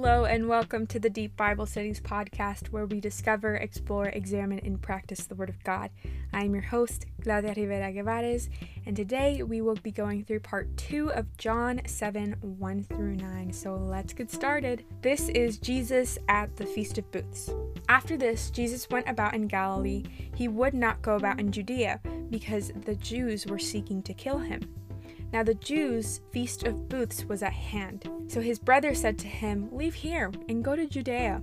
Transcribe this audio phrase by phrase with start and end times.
[0.00, 4.80] Hello, and welcome to the Deep Bible Studies podcast, where we discover, explore, examine, and
[4.80, 5.90] practice the Word of God.
[6.32, 8.38] I am your host, Claudia Rivera Guevara,
[8.86, 13.52] and today we will be going through part two of John 7 1 through 9.
[13.52, 14.84] So let's get started.
[15.02, 17.50] This is Jesus at the Feast of Booths.
[17.88, 20.04] After this, Jesus went about in Galilee.
[20.32, 24.60] He would not go about in Judea because the Jews were seeking to kill him.
[25.32, 28.08] Now the Jews' feast of booths was at hand.
[28.28, 31.42] So his brother said to him, Leave here and go to Judea,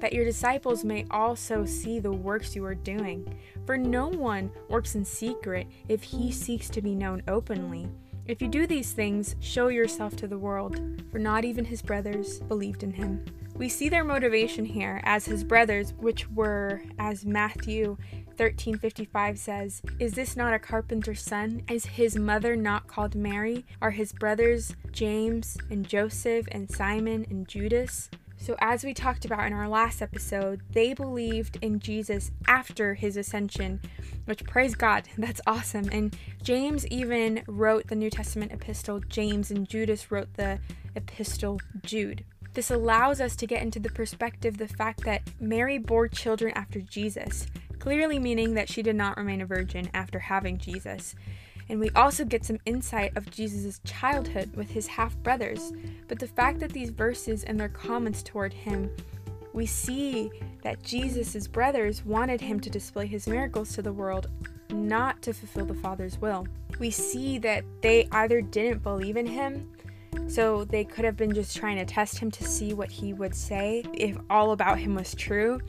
[0.00, 3.38] that your disciples may also see the works you are doing.
[3.66, 7.88] For no one works in secret if he seeks to be known openly.
[8.26, 10.80] If you do these things, show yourself to the world,
[11.12, 13.24] for not even his brothers believed in him.
[13.54, 17.96] We see their motivation here as his brothers, which were, as Matthew
[18.38, 21.62] 1355 says, Is this not a carpenter's son?
[21.70, 23.64] Is his mother not called Mary?
[23.80, 28.10] Are his brothers James and Joseph and Simon and Judas?
[28.36, 33.16] So, as we talked about in our last episode, they believed in Jesus after his
[33.16, 33.80] ascension,
[34.26, 35.88] which praise God, that's awesome.
[35.90, 40.60] And James even wrote the New Testament epistle, James, and Judas wrote the
[40.94, 42.24] epistle, Jude.
[42.52, 46.80] This allows us to get into the perspective the fact that Mary bore children after
[46.80, 47.46] Jesus
[47.86, 51.14] clearly meaning that she did not remain a virgin after having Jesus.
[51.68, 55.72] And we also get some insight of Jesus' childhood with his half brothers.
[56.08, 58.90] But the fact that these verses and their comments toward him,
[59.52, 60.32] we see
[60.64, 64.30] that Jesus' brothers wanted him to display his miracles to the world,
[64.70, 66.44] not to fulfill the Father's will.
[66.80, 69.70] We see that they either didn't believe in him,
[70.26, 73.34] so they could have been just trying to test him to see what he would
[73.34, 75.60] say if all about him was true,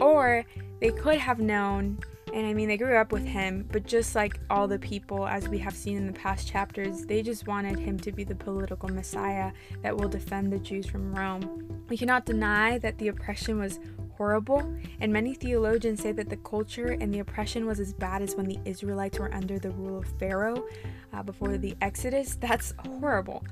[0.00, 0.44] or
[0.80, 1.98] they could have known,
[2.32, 5.48] and I mean, they grew up with him, but just like all the people, as
[5.48, 8.88] we have seen in the past chapters, they just wanted him to be the political
[8.88, 11.84] messiah that will defend the Jews from Rome.
[11.88, 13.80] We cannot deny that the oppression was
[14.22, 14.62] horrible,
[15.00, 18.46] and many theologians say that the culture and the oppression was as bad as when
[18.46, 20.64] the Israelites were under the rule of Pharaoh
[21.12, 22.36] uh, before the Exodus.
[22.40, 23.44] That's horrible.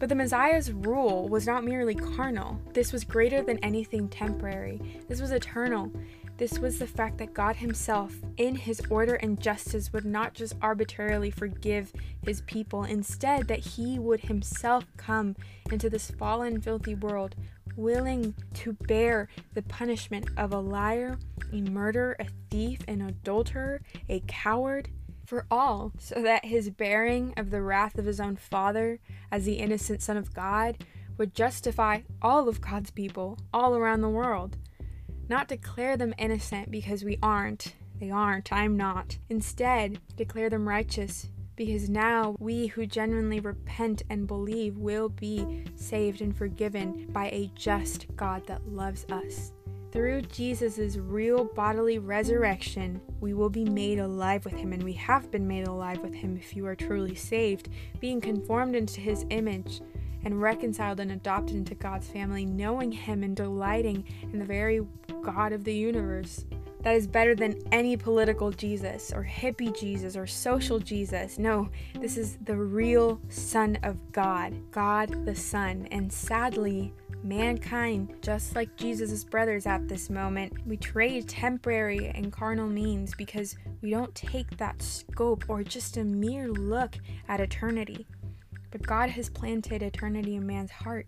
[0.00, 5.20] But the Messiah's rule was not merely carnal, this was greater than anything temporary, this
[5.20, 5.92] was eternal.
[6.36, 10.54] This was the fact that God Himself, in His order and justice, would not just
[10.62, 11.92] arbitrarily forgive
[12.22, 15.34] His people, instead, that He would Himself come
[15.72, 17.34] into this fallen, filthy world,
[17.78, 21.18] willing to bear the punishment of a liar,
[21.52, 24.90] a murderer, a thief, an adulterer, a coward,
[25.24, 28.98] for all, so that his bearing of the wrath of his own Father
[29.30, 30.84] as the innocent Son of God
[31.18, 34.56] would justify all of God's people all around the world.
[35.28, 37.74] Not declare them innocent because we aren't.
[38.00, 38.52] They aren't.
[38.52, 39.18] I'm not.
[39.28, 46.20] Instead, declare them righteous because now we who genuinely repent and believe will be saved
[46.22, 49.50] and forgiven by a just God that loves us.
[49.90, 55.32] Through Jesus' real bodily resurrection, we will be made alive with him, and we have
[55.32, 59.80] been made alive with him if you are truly saved, being conformed into his image
[60.24, 64.86] and reconciled and adopted into God's family, knowing him and delighting in the very
[65.22, 66.44] God of the universe.
[66.88, 71.38] That is better than any political Jesus or hippie Jesus or social Jesus.
[71.38, 71.68] No,
[72.00, 75.86] this is the real Son of God, God the Son.
[75.90, 82.70] And sadly, mankind, just like Jesus' brothers at this moment, we trade temporary and carnal
[82.70, 86.96] means because we don't take that scope or just a mere look
[87.28, 88.06] at eternity.
[88.70, 91.06] But God has planted eternity in man's heart.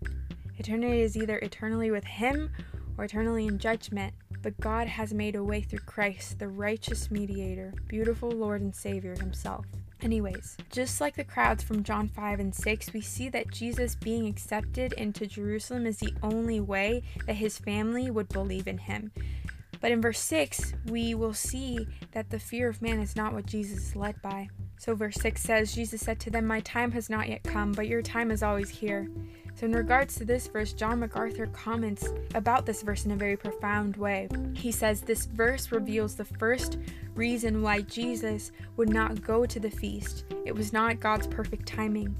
[0.59, 2.51] Eternity is either eternally with Him
[2.99, 4.13] or eternally in judgment.
[4.41, 9.15] But God has made a way through Christ, the righteous mediator, beautiful Lord and Savior
[9.15, 9.65] Himself.
[10.01, 14.25] Anyways, just like the crowds from John 5 and 6, we see that Jesus being
[14.25, 19.11] accepted into Jerusalem is the only way that his family would believe in him.
[19.79, 23.45] But in verse 6, we will see that the fear of man is not what
[23.45, 24.49] Jesus is led by.
[24.81, 27.87] So, verse 6 says, Jesus said to them, My time has not yet come, but
[27.87, 29.11] your time is always here.
[29.53, 33.37] So, in regards to this verse, John MacArthur comments about this verse in a very
[33.37, 34.27] profound way.
[34.55, 36.79] He says, This verse reveals the first
[37.13, 40.25] reason why Jesus would not go to the feast.
[40.47, 42.15] It was not God's perfect timing.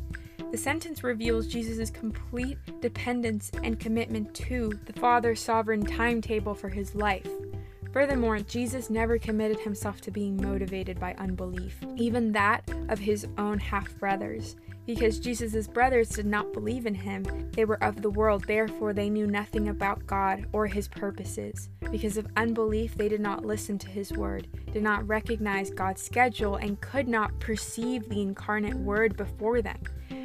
[0.51, 6.93] The sentence reveals Jesus' complete dependence and commitment to the Father's sovereign timetable for his
[6.93, 7.27] life.
[7.91, 13.59] Furthermore, Jesus never committed himself to being motivated by unbelief, even that of his own
[13.59, 14.55] half brothers.
[14.85, 19.09] Because Jesus' brothers did not believe in him, they were of the world, therefore they
[19.09, 21.69] knew nothing about God or his purposes.
[21.91, 26.55] Because of unbelief, they did not listen to his word, did not recognize God's schedule,
[26.55, 29.79] and could not perceive the incarnate word before them.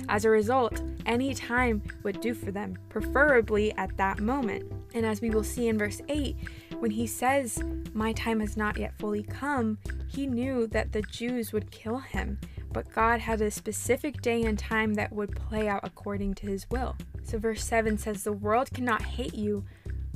[0.08, 4.72] As a result, any time would do for them, preferably at that moment.
[4.94, 6.36] And as we will see in verse 8,
[6.81, 7.62] when he says,
[7.94, 9.78] My time has not yet fully come,
[10.08, 12.38] he knew that the Jews would kill him,
[12.73, 16.69] but God had a specific day and time that would play out according to his
[16.70, 16.96] will.
[17.23, 19.64] So, verse 7 says, The world cannot hate you,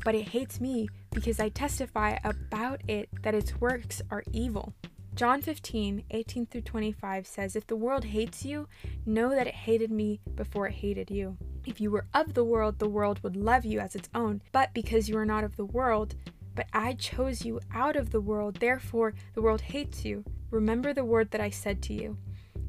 [0.05, 4.75] but it hates me because I testify about it that its works are evil.
[5.15, 8.69] John 15, 18 through 25 says, If the world hates you,
[9.05, 11.37] know that it hated me before it hated you.
[11.67, 14.41] If you were of the world, the world would love you as its own.
[14.53, 16.15] But because you are not of the world,
[16.61, 20.25] but I chose you out of the world, therefore the world hates you.
[20.51, 22.19] Remember the word that I said to you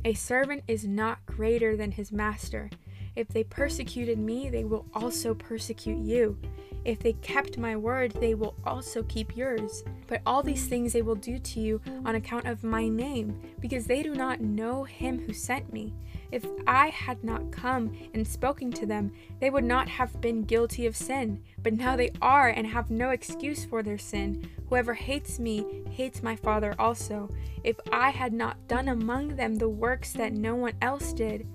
[0.06, 2.70] A servant is not greater than his master.
[3.16, 6.38] If they persecuted me, they will also persecute you.
[6.84, 9.84] If they kept my word, they will also keep yours.
[10.08, 13.86] But all these things they will do to you on account of my name, because
[13.86, 15.94] they do not know him who sent me.
[16.31, 20.86] If I had not come and spoken to them, they would not have been guilty
[20.86, 21.44] of sin.
[21.62, 24.50] But now they are and have no excuse for their sin.
[24.69, 27.30] Whoever hates me hates my Father also.
[27.63, 31.46] If I had not done among them the works that no one else did,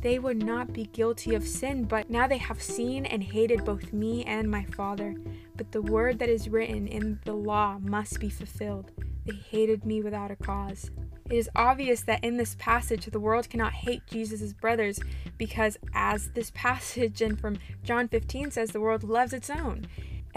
[0.00, 3.92] they would not be guilty of sin, but now they have seen and hated both
[3.92, 5.14] me and my Father.
[5.56, 8.92] But the word that is written in the law must be fulfilled.
[9.26, 10.90] They hated me without a cause.
[11.28, 15.00] It is obvious that in this passage the world cannot hate Jesus' brothers
[15.36, 19.86] because, as this passage and from John 15 says, the world loves its own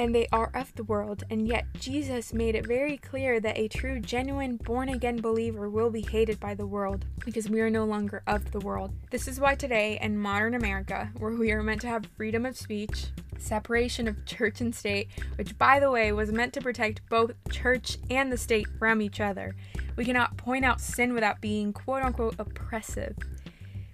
[0.02, 3.68] and they are of the world, and yet Jesus made it very clear that a
[3.68, 7.86] true, genuine, born again believer will be hated by the world because we are no
[7.86, 8.92] longer of the world.
[9.12, 12.58] This is why today, in modern America, where we are meant to have freedom of
[12.58, 17.34] speech, separation of church and state, which, by the way, was meant to protect both
[17.52, 19.56] church and the state from each other,
[19.98, 23.16] we cannot point out sin without being quote unquote oppressive.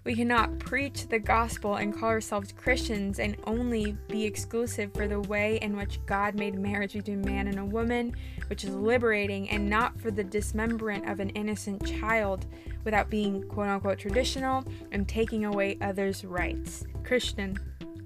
[0.08, 5.20] We cannot preach the gospel and call ourselves Christians and only be exclusive for the
[5.20, 8.16] way in which God made marriage between man and a woman,
[8.48, 12.46] which is liberating, and not for the dismemberment of an innocent child
[12.86, 14.64] without being quote unquote traditional
[14.94, 16.86] and taking away others' rights.
[17.04, 17.58] Christian,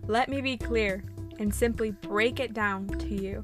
[0.07, 1.03] let me be clear
[1.37, 3.43] and simply break it down to you.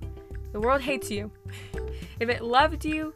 [0.52, 1.30] The world hates you.
[2.20, 3.14] if it loved you,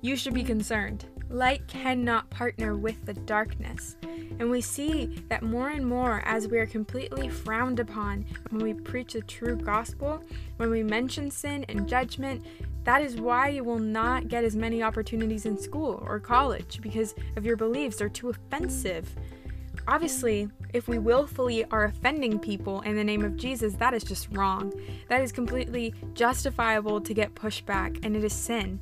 [0.00, 1.06] you should be concerned.
[1.28, 3.96] Light cannot partner with the darkness.
[4.38, 8.74] And we see that more and more as we are completely frowned upon when we
[8.74, 10.22] preach the true gospel,
[10.58, 12.44] when we mention sin and judgment,
[12.84, 17.14] that is why you will not get as many opportunities in school or college because
[17.36, 19.12] of your beliefs are too offensive.
[19.88, 24.28] Obviously, if we willfully are offending people in the name of Jesus, that is just
[24.32, 24.72] wrong.
[25.08, 28.80] That is completely justifiable to get pushback, and it is sin.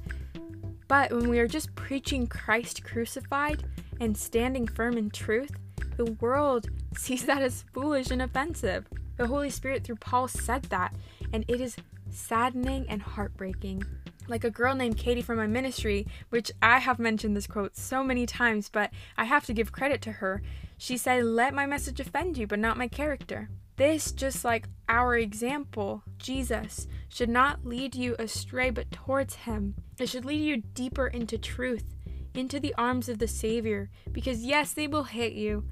[0.88, 3.64] But when we are just preaching Christ crucified,
[4.00, 5.50] and standing firm in truth,
[5.96, 8.86] the world sees that as foolish and offensive.
[9.16, 10.94] The Holy Spirit, through Paul, said that,
[11.32, 11.76] and it is
[12.10, 13.84] saddening and heartbreaking.
[14.26, 18.02] Like a girl named Katie from my ministry, which I have mentioned this quote so
[18.02, 20.42] many times, but I have to give credit to her.
[20.78, 23.48] She said, Let my message offend you, but not my character.
[23.76, 29.74] This, just like our example, Jesus, should not lead you astray, but towards Him.
[29.98, 31.94] It should lead you deeper into truth
[32.34, 35.64] into the arms of the Savior, because yes, they will hit you.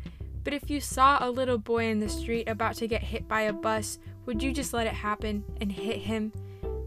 [0.44, 3.42] But if you saw a little boy in the street about to get hit by
[3.42, 6.32] a bus, would you just let it happen and hit him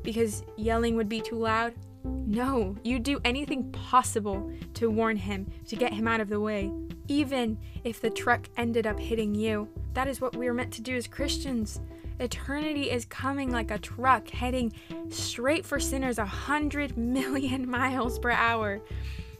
[0.04, 1.74] because yelling would be too loud?
[2.04, 6.72] No, you'd do anything possible to warn him, to get him out of the way,
[7.08, 9.68] even if the truck ended up hitting you.
[9.94, 11.80] That is what we are meant to do as Christians.
[12.20, 14.74] Eternity is coming like a truck heading
[15.10, 18.82] straight for sinners a hundred million miles per hour.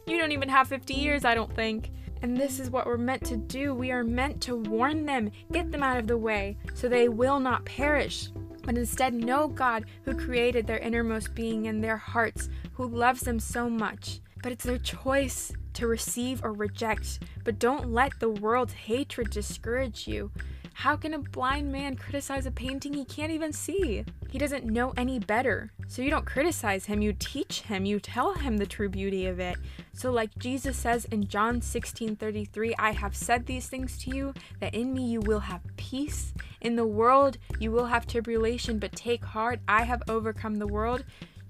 [0.06, 1.92] You don't even have 50 years, I don't think.
[2.22, 3.74] And this is what we're meant to do.
[3.74, 7.40] We are meant to warn them, get them out of the way, so they will
[7.40, 8.30] not perish.
[8.64, 13.40] But instead, know God who created their innermost being in their hearts, who loves them
[13.40, 14.22] so much.
[14.46, 17.18] But it's their choice to receive or reject.
[17.44, 20.30] But don't let the world's hatred discourage you.
[20.76, 24.06] How can a blind man criticize a painting he can't even see?
[24.30, 25.72] He doesn't know any better.
[25.88, 29.40] So you don't criticize him, you teach him, you tell him the true beauty of
[29.40, 29.58] it.
[29.94, 34.76] So like Jesus says in John 16:33, I have said these things to you that
[34.76, 36.36] in me you will have peace.
[36.62, 41.04] In the world you will have tribulation, but take heart, I have overcome the world.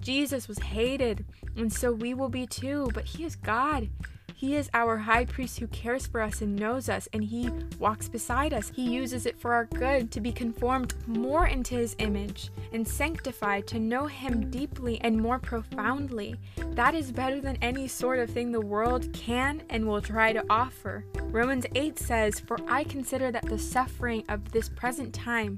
[0.05, 1.25] Jesus was hated,
[1.57, 3.89] and so we will be too, but He is God.
[4.35, 8.07] He is our high priest who cares for us and knows us, and He walks
[8.07, 8.71] beside us.
[8.75, 13.65] He uses it for our good to be conformed more into His image and sanctified
[13.65, 16.35] to know Him deeply and more profoundly.
[16.74, 20.45] That is better than any sort of thing the world can and will try to
[20.51, 21.03] offer.
[21.31, 25.57] Romans 8 says, For I consider that the suffering of this present time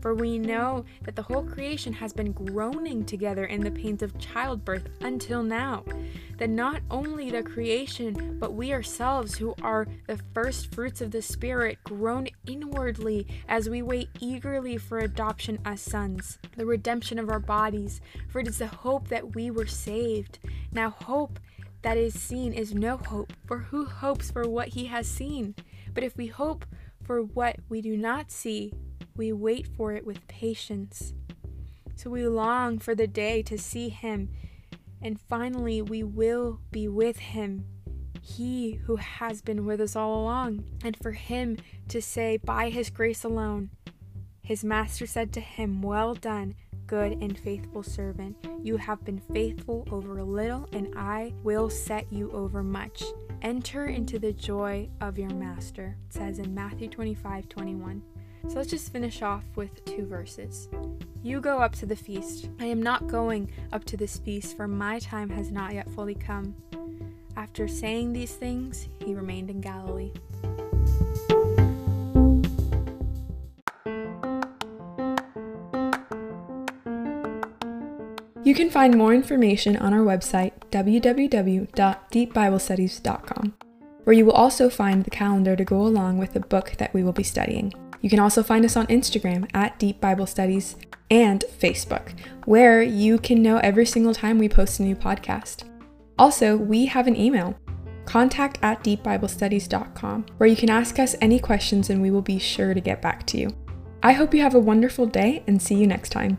[0.00, 4.18] For we know that the whole creation has been groaning together in the pains of
[4.18, 5.84] childbirth until now.
[6.38, 11.20] That not only the creation, but we ourselves, who are the first fruits of the
[11.20, 17.40] Spirit, groan inwardly as we wait eagerly for adoption as sons, the redemption of our
[17.40, 18.00] bodies.
[18.28, 20.38] For it is the hope that we were saved.
[20.72, 21.38] Now, hope
[21.82, 25.54] that is seen is no hope, for who hopes for what he has seen?
[25.92, 26.64] But if we hope
[27.02, 28.72] for what we do not see,
[29.20, 31.12] we wait for it with patience.
[31.94, 34.30] So we long for the day to see him,
[35.02, 37.66] and finally we will be with him,
[38.22, 41.58] he who has been with us all along, and for him
[41.88, 43.68] to say, By his grace alone,
[44.42, 46.54] his master said to him, Well done,
[46.86, 48.38] good and faithful servant.
[48.62, 53.04] You have been faithful over a little, and I will set you over much.
[53.42, 58.02] Enter into the joy of your master, it says in Matthew 25 21.
[58.48, 60.68] So let's just finish off with two verses.
[61.22, 62.48] You go up to the feast.
[62.58, 66.14] I am not going up to this feast, for my time has not yet fully
[66.14, 66.54] come.
[67.36, 70.12] After saying these things, he remained in Galilee.
[78.42, 83.54] You can find more information on our website, www.deepbiblestudies.com,
[84.04, 87.04] where you will also find the calendar to go along with the book that we
[87.04, 87.74] will be studying.
[88.00, 90.76] You can also find us on Instagram at Deep Bible Studies
[91.10, 92.12] and Facebook,
[92.44, 95.64] where you can know every single time we post a new podcast.
[96.18, 97.58] Also, we have an email,
[98.04, 102.74] contact at deepbiblestudies.com, where you can ask us any questions and we will be sure
[102.74, 103.50] to get back to you.
[104.02, 106.38] I hope you have a wonderful day and see you next time.